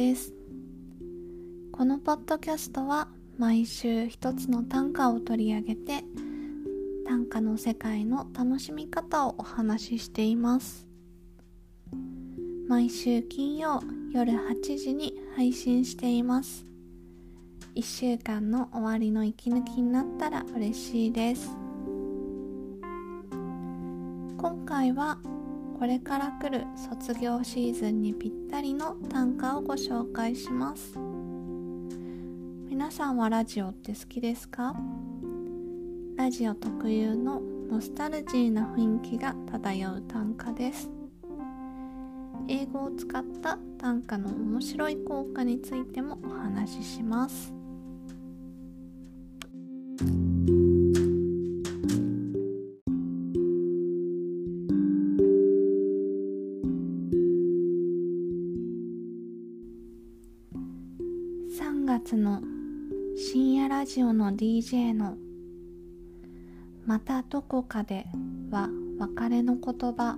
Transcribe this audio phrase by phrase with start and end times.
[0.00, 0.32] です。
[1.72, 6.04] このポッドキャストは毎週一つの短歌を取り上げて
[7.06, 10.88] 短歌の世界の楽しみ方をお話ししています。
[12.66, 13.82] 毎週金曜
[14.14, 16.64] 夜8時に配信しています。
[17.74, 21.50] 1週間の終わりの息抜きになったら嬉しいです。
[24.38, 25.18] 今回は
[25.80, 30.92] これから来る卒業シーズンにぴったりの短歌をご紹介します。
[32.68, 34.76] 皆さんはラジオって好きですか？
[36.18, 40.90] ラジオ特有のノスタルジーな雰囲気が漂う短歌です。
[42.46, 47.54] 英語を使った短歌の面白い効果についてもお話しします。
[63.92, 65.16] ジオの DJ の
[66.86, 68.06] 「またどこかで」
[68.48, 70.16] は別れの言葉。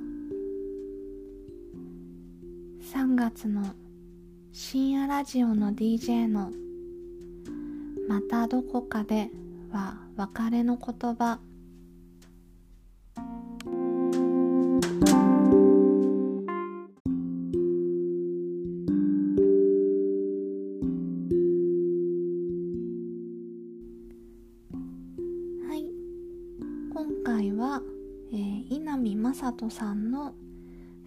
[2.83, 3.63] 3月の
[4.53, 6.53] 深夜ラジオの DJ の
[8.11, 9.31] 「またどこかで」
[9.73, 11.41] は別れの言葉。
[29.63, 30.35] 人さんの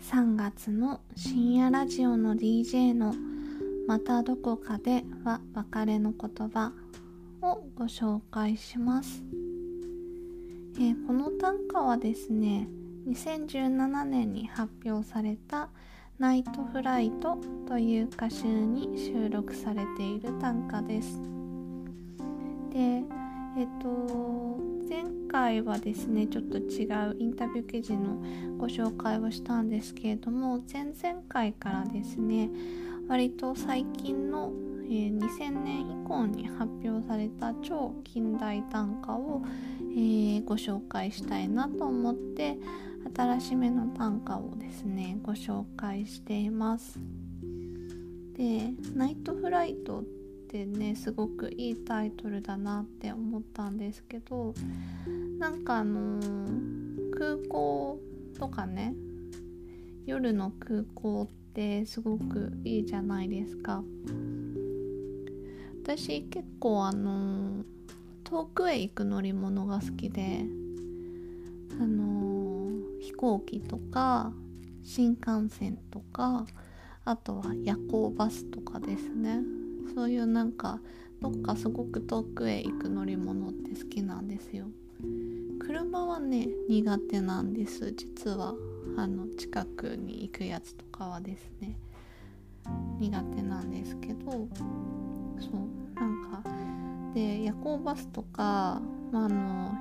[0.10, 3.14] 3月の深夜ラジオの DJ の
[3.86, 6.72] 「またどこかで」は別れの言葉
[7.42, 9.26] をご紹介します、
[10.78, 12.70] えー、この短歌はですね
[13.10, 15.68] 2017年に発表された
[16.18, 17.38] 「ナイトフライト」
[17.68, 21.20] という歌集に収録されている短歌です。
[22.72, 28.16] でえっ、ー、と前回はですねちょっと違うインタビュー記事の
[28.58, 32.50] ご紹介をしたんですけれども前々回からですね
[33.10, 34.54] 割と最近の
[34.88, 39.42] えー、2000年以降に発表された超近代短歌を、
[39.82, 42.56] えー、ご紹介したいなと思って
[43.16, 47.00] 新しめの短歌をですねご紹介しています。
[48.38, 50.04] で「ナイトフライト」っ
[50.56, 54.54] てねすごくいいタイトルだなって思ったんですけど
[55.38, 58.00] なんかあのー、空港
[58.40, 58.94] とかね
[60.06, 63.84] 夜の空港ってすごくいいじゃないですか。
[65.84, 67.64] 私結構あの
[68.24, 70.46] 遠くへ行く乗り物が好きで
[71.80, 72.70] あの
[73.02, 74.32] 飛行機とか
[74.84, 76.46] 新幹線とか
[77.04, 79.65] あとは夜行バスとかですね。
[79.94, 80.80] そういうなんか
[81.22, 84.66] どっかすごく遠くへ行く乗り物って好きなんですよ。
[85.60, 88.56] 車はね苦手なんです実は。
[88.98, 91.78] あの近くに行くやつとかはですね。
[93.00, 94.48] 苦手なんですけどそ
[95.52, 96.44] うなんか
[97.14, 98.82] で夜行バスとか、
[99.12, 99.76] まあ、の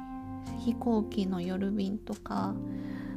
[0.59, 2.54] 飛行機の夜便とか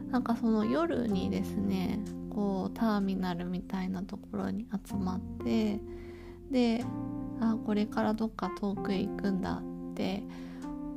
[0.10, 2.00] なんかその夜にですね
[2.30, 5.80] こうターミナルみたいなところに集まって
[6.52, 6.84] で
[7.40, 10.24] あこれからどっか遠くへ行くんだって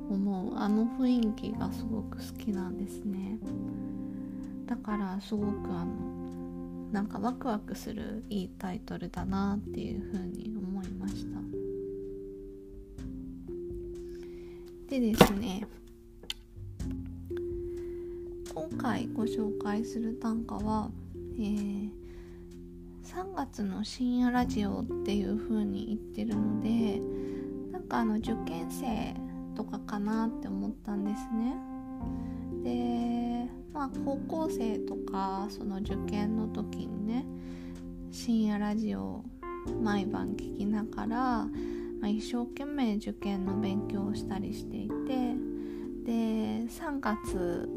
[0.09, 0.57] 思う。
[0.57, 3.39] あの雰囲気がすごく好きなんですね。
[4.67, 6.21] だからすごくあの
[6.93, 11.41] なんかワクワクするいいタイトルだなっていうふうに思いました。
[14.89, 15.67] でですね
[18.53, 20.91] 今回ご紹介する短歌は、
[21.39, 21.91] えー、
[23.11, 27.01] 3月の深夜ラジオっていう風に言ってるので
[27.73, 29.15] なんかあの受験生
[29.57, 31.57] とかかなって思ったんですね。
[32.63, 37.27] でまあ高校生とかその受験の時にね
[38.13, 39.25] 深夜ラジオ
[39.83, 41.49] 毎晩聞きながら
[42.01, 45.35] まあ、一生懸命受験の勉強をしたりしていて
[46.07, 46.13] で
[46.67, 47.69] 3月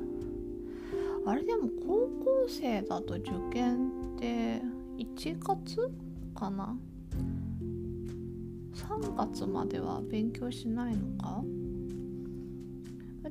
[1.25, 4.61] あれでも高校生だと受験って
[4.97, 5.91] 1月
[6.35, 6.77] かな
[8.73, 11.43] ？3月までは勉強しないのか？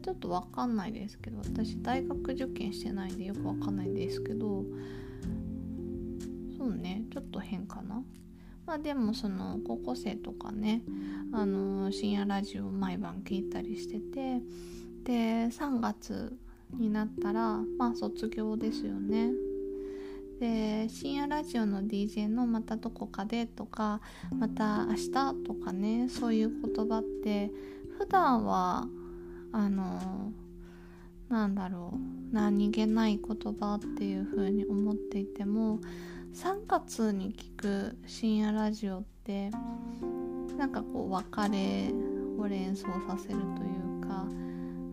[0.02, 4.64] ちょっと分かんないですけど私大学受験してないんでよく分かんないんですけど
[6.56, 8.02] そうねちょっと変かな？
[8.66, 10.82] まあでもその高校生とかね
[11.32, 14.40] あの深夜ラジオ毎晩聞いたりしてて
[15.04, 16.36] で3月
[16.72, 19.30] になったらまあ卒業ですよね。
[20.40, 24.00] で深夜ラジオの DJ の「またどこかで」とか
[24.37, 25.11] 「また明日」
[25.44, 27.50] とかねそういう言葉って
[27.99, 28.88] 普段は
[29.52, 30.32] あの
[31.29, 35.81] なんだろう何気ない言葉っていう風に思っていても
[36.34, 39.50] 3月に聞く深夜ラジオって
[40.58, 41.93] なんかこう別れ
[42.38, 44.26] を連想させるというか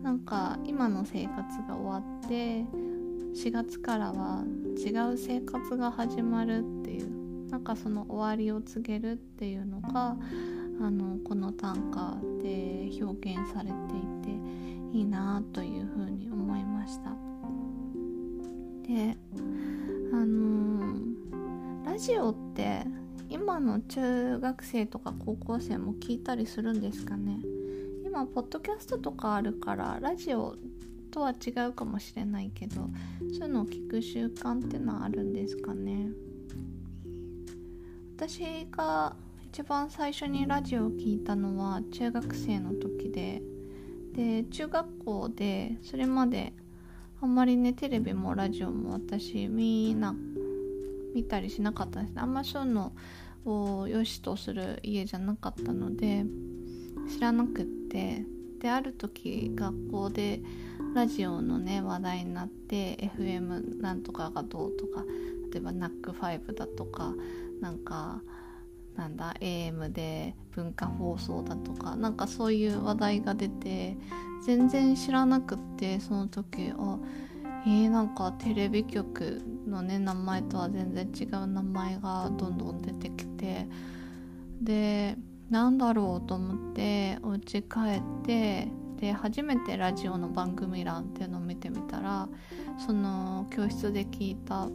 [0.02, 1.36] なんか今の生活
[1.68, 2.64] が終わって
[3.34, 4.44] 4月からは
[4.76, 10.16] 違う生活が始まるっていうなんかその終わりを告げるっていうのが
[10.80, 17.10] あのこの短歌で表現されていていいなというふうに思いました。
[18.86, 19.16] で
[20.12, 22.84] あのー、ラジオって
[23.28, 27.38] 今の中学生とか高校生も聞いたりするんですかね。
[28.04, 30.56] 今ポッドキャストとかあるからラジオ
[31.10, 32.88] とは違うかもしれないけど
[33.38, 36.08] そういうのを聞く習慣っていうのはあるんですかね。
[38.16, 39.16] 私が
[39.50, 43.42] 一番最初にラジオを聞いたのは中学生の時で
[44.14, 46.52] で中学校でそれまで
[47.20, 50.14] あんまりねテレビもラジオも私みんな
[51.14, 52.18] 見たりしなかったんです。
[52.18, 52.92] あんまそういうの
[53.44, 56.24] を良しとする家じゃなかったので
[57.10, 58.24] 知らなくって。
[58.60, 60.40] である時学校で
[60.94, 65.04] ラジオのね話題になって FM なんとかがどうとか
[65.52, 67.14] 例えば NAC5 だとか
[67.60, 68.22] なんか
[68.96, 73.96] なんだ AM で文化放送だとかなんかそういう話題が出て
[74.44, 76.98] 全然知らなくってその時あ
[77.66, 83.68] えー、なんかテレビ局のね名前とは全然違う名前がどんどん出てきて
[84.62, 85.16] で
[85.50, 88.68] なんだろうと思ってお家帰って
[89.00, 92.28] で初めてラジオの番組欄っていうのを見てみたら
[92.84, 94.68] その教室で聞いた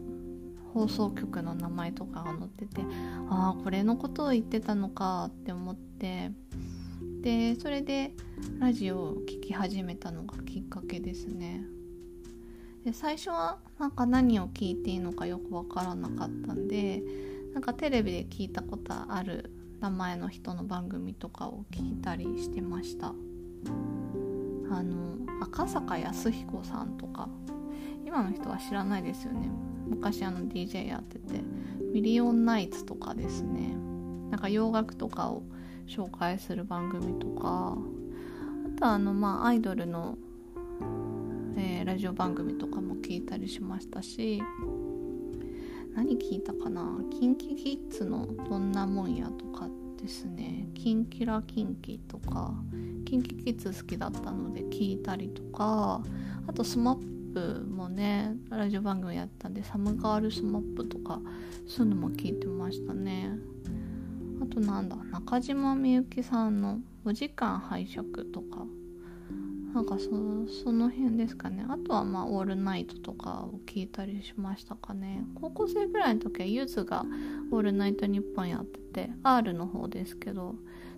[0.74, 2.82] 放送局の名前とかが載ってて
[3.30, 6.32] ああこれのことを言ってたのかって思って
[7.22, 8.12] でそれで
[8.60, 11.64] ラジオを聴き始めたのがきっかけですね。
[12.84, 17.02] で最初はなんか何を聞いていいのかよくわからなかったんで
[17.54, 23.14] なんかテレビで聞いたことある名前の人の番組とかを聞いたりしてました。
[24.72, 27.30] あの赤坂康彦さんとか
[28.06, 29.50] 今の人は知らないですよね。
[29.88, 31.42] 昔あの DJ やってて
[31.94, 33.76] ミリオンナイツとかですね。
[34.32, 35.44] なんか洋楽とかを
[35.88, 37.78] 紹介する番組とか
[38.76, 40.18] あとはあのまあアイドルの、
[41.58, 44.42] えー、ラジオ番組とかも聞いたりしましたし
[45.96, 46.82] 何聞いたかな
[47.22, 52.54] ？KinKiKids の「どんなもんや」とかってですね「キンキラキンキ」とか
[53.06, 56.04] キンキキッズ好きだったので聞いたりとか
[56.46, 61.20] あと SMAP もねラジオ番組やったんで「サムガール SMAP」とか
[61.68, 63.38] そういうのも聞いてましたね。
[64.42, 68.66] あとなんだ中島みゆきさんの「お時間拝借」とか
[69.76, 70.10] なんかそ
[70.64, 71.66] その辺ですかね。
[71.68, 75.26] あとはまあ「オールナイト」とかを聞いたりしましたかね。
[75.36, 77.06] 高校生ぐらいの時はゆずが
[77.52, 80.56] 「オールナイトニッポン」やってて R の方ですけど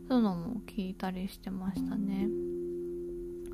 [0.08, 2.30] そういうのも聞いたりしてましたね。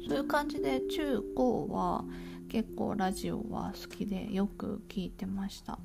[0.10, 2.04] そういう感じで中高は
[2.50, 5.80] 結構ラジオは好きでよく聞いてました。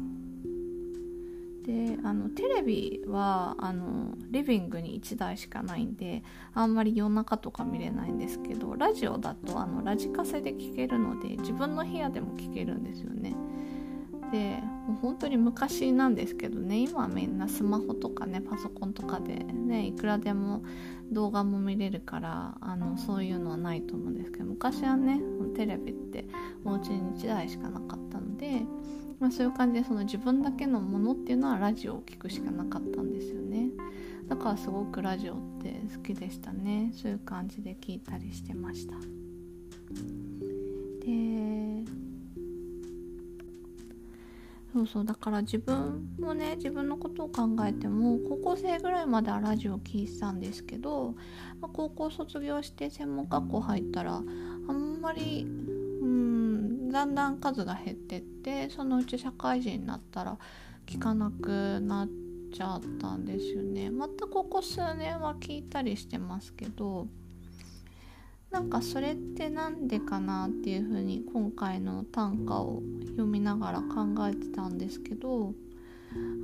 [1.65, 6.23] であのテレビはあのリビングに1台しかないんで
[6.55, 13.35] あんまり夜中とか見れないんですけどラジオだとあのラジカセで聴けるので自分の部屋でも聴けるんですよね。
[14.31, 14.63] で
[15.01, 20.63] 本当に昔なんですけどね今はみんなスマホとかねパソコンとかでねいくらでも
[21.11, 25.21] 動画も見れるからあのそういうのはないと思うんですけど昔はね
[25.57, 26.27] テレビって
[26.65, 28.63] お家に1台しかなかったので
[29.21, 33.71] まあ、そういう感じでその自分だけのものっていうのはラジオを聴くしかなかったんですよね。
[34.29, 36.93] だからすごくラジオって好きでしたね。
[36.95, 38.95] そういう感じで聞いたりしてました。
[41.05, 41.85] で
[44.73, 51.15] そうそうだから自分もね自分のことを考えても高校生ぐらいまではラジオを聴いてたんですけど、
[51.61, 54.21] まあ、高校卒業して専門学校入ったらあ
[54.73, 55.47] んまり
[56.89, 60.39] だんだん数が減ってってそのうち社会人になったら
[60.87, 62.09] 聞かなくなっ
[62.53, 63.91] ちゃったんですよね。
[63.91, 67.07] またここ数年は聞いたりしてますけど
[68.51, 75.53] なんかそれって何でかなっていうふうに今回の短歌を読みながら考えてたんですけど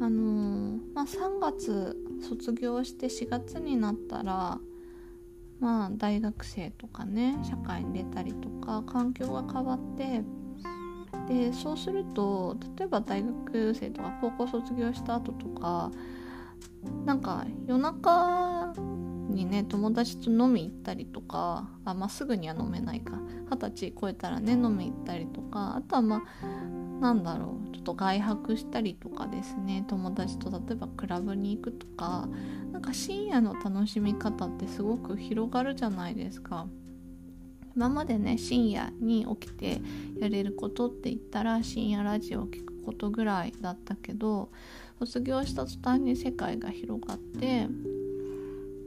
[0.01, 1.97] あのー、まあ、3月
[2.29, 4.59] 卒業して4月になったら
[5.65, 10.23] まあ大学生とかね社会に出たりとか環境が変わって
[11.27, 15.91] でそうすると例えば大学生とか高校卒業した後とか
[17.07, 18.75] なんか夜中
[19.35, 23.19] にね友達と飲み行ったりとかあ、まあ、すぐには飲めないか。
[23.51, 29.85] 二十歳超えたらね飲み行ったりとかあとはまあなんだろうちょっと外泊したりとかですね。
[29.89, 32.29] 友達と例えばクラブに行くとか
[32.73, 36.67] なんか深夜の楽しみ方ってすごく広がるじゃないですか。
[37.77, 39.81] 今までね深夜に起きて
[40.21, 44.51] やれることって言ったら深夜ラジオを聴くことぐらいだったけど
[45.01, 47.67] 卒業した途端に世界が広がって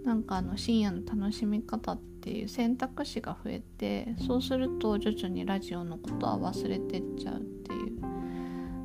[0.08, 7.98] なんかあの深夜の楽しみ方っていう選択肢が増えてそうすると徐々にラジオのことは忘れてっちゃうっていう。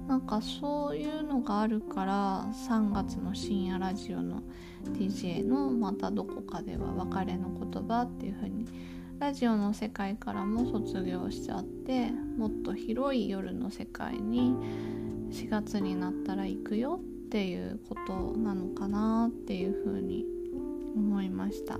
[0.09, 4.43] なんかそういうのがあるから3月の深夜ラジオの
[4.95, 8.67] DJ のまたどこかでは別れの言葉っていう風に
[9.21, 14.55] ラジオの世界からも卒業しちゃってもっと広い夜の世界に
[15.31, 20.27] 4月になったら行くよっていうことなのかなっていうふうに
[20.95, 21.79] 思いました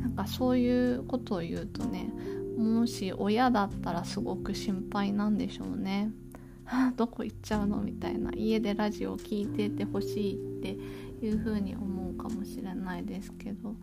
[0.00, 2.10] なんかそういうことを言うとね
[2.56, 6.12] もし親だったらすごく心配なんでしょうね。
[6.96, 10.78] どこ行っちゃうのみたいな家でラジオを聴いててほしいって
[11.24, 13.74] いう風に思うかもしれないですけど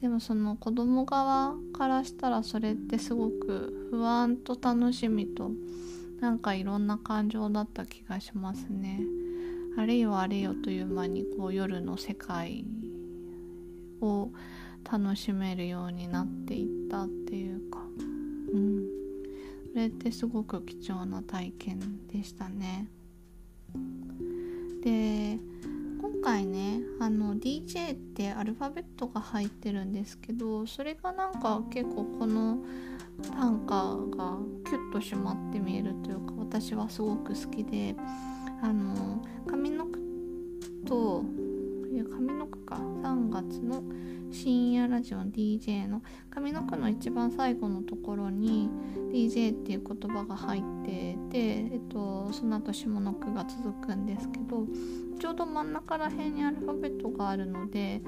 [0.00, 5.52] でもその子供側からしたらそれってすごく不安と楽しみと
[6.20, 9.00] なんかいろんな感情だった気がしますね。
[9.76, 12.64] あれよあれよという間にこう夜の世界
[14.00, 14.30] を
[14.90, 17.80] 楽しめるようになっていったっていうか。
[18.52, 18.84] うん。
[19.72, 22.88] それってすごく貴重な体験でしたね。
[24.84, 25.38] で
[26.00, 32.58] 今回ねあの DJ ってアルファベットが入ってるんですけどそれがなんか結構この
[33.32, 37.96] 短歌がキュッと締まって見えるというか私はすごく好きで。
[38.62, 40.00] あの上の句
[40.86, 41.24] と
[41.92, 42.76] いや上の句か。
[42.76, 43.82] 3月の
[44.30, 48.68] 深夜ラジオ DJ の上の句の一番最後のところに
[49.12, 54.66] DJ っていう言葉が入ってて、えっと、その後下の句が続くんですけど
[55.20, 58.00] ちょうど真ん中ら辺にアルファベットがあるので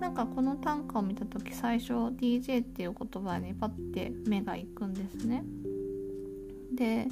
[0.00, 0.26] なんか。
[0.26, 5.44] この短歌を見た時最初 DJ っていう言葉にパッて目がいくんですね。
[6.74, 7.08] で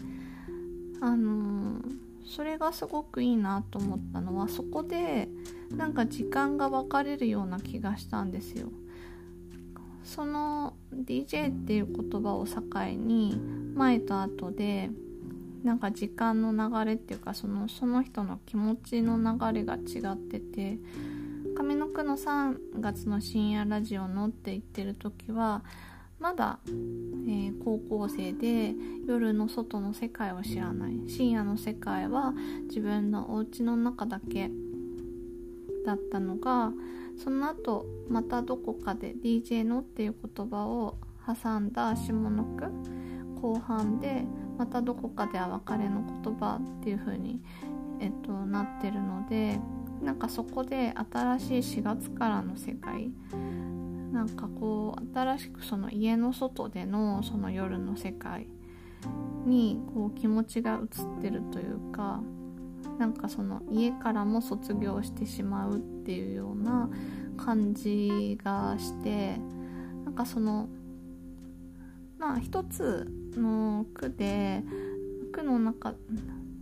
[1.01, 5.29] あのーそれがすごくいいなと思ったのはそこで
[5.77, 8.69] なんか時間が分かれるような気がしたんですよ。
[10.05, 12.63] その DJ っていう言葉を境
[12.97, 13.37] に
[13.75, 14.91] 前と後で
[15.65, 20.79] なんか時間の流れっていうかそのその人の気持ちの流れが違ってて
[21.57, 25.63] 上の句の3月の深夜ラジオのって言ってる時は
[26.21, 28.75] まだ、えー、高校生で
[29.07, 31.01] 夜の外の世界を知らない。
[31.09, 32.35] 深夜の世界は
[32.69, 34.51] 自分のお家の中だけ
[35.85, 36.73] だったのが
[37.17, 44.25] その後またどこかで DJ のっていう言葉を挟んだ下の句後半で
[44.59, 47.41] またどこかでは別れの言葉っていう風に
[47.99, 49.59] えっとなってるので
[50.03, 50.95] なんかそこで
[51.39, 53.11] 新しい4月からの世界。
[54.13, 58.49] なんかこう新しくその家の外でのその夜の世界
[59.47, 62.21] にこう気持ちが移ってるというか
[62.99, 66.91] なんかその家からも卒業してしまうっていうような
[67.37, 69.39] 感じがして
[70.05, 70.69] なんかその
[72.19, 74.63] まあ一つの句で
[75.33, 75.95] 句の中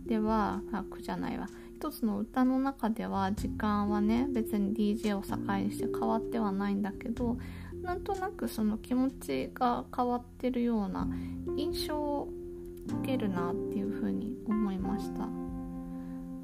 [0.05, 1.49] ではあ句じゃないわ
[1.79, 7.37] 一つの歌の中では時間はね別に DJ を境にして変わってはないんだけど
[7.81, 11.07] なんとなくその気持ちが変わってるような
[11.55, 12.27] 印象を
[12.85, 15.29] 受けるなっていうふうに思いました。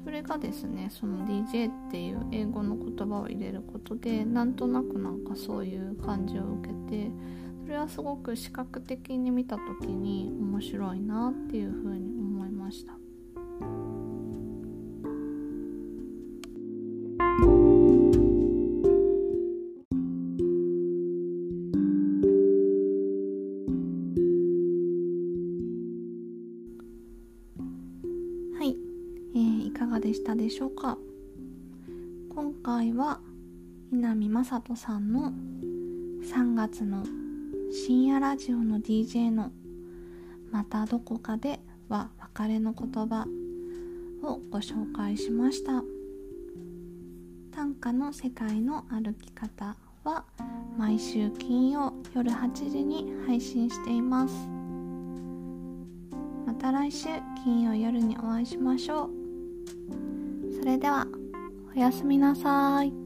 [0.04, 7.10] それがですねその DJ っていう英語の言葉を入れることでなんとなくなんかそういう感じを受けて
[7.64, 12.15] それはすごく視覚的に見た時に面白いなっていうふうに
[34.36, 35.32] 雅人さんの
[36.22, 37.04] 3月の
[37.72, 39.50] 深夜ラジオの DJ の
[40.52, 43.26] 「またどこかで」は別れの言葉
[44.22, 45.82] をご紹介しました。
[47.50, 49.74] 短歌の世界の歩き方
[50.04, 50.26] は
[50.76, 54.34] 毎週金曜夜8時に配信しています。
[56.44, 57.08] また来週
[57.42, 60.52] 金曜夜にお会いしましょう。
[60.52, 61.06] それでは
[61.74, 63.05] おやすみなさい。